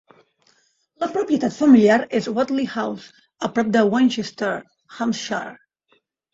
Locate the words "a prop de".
3.49-3.87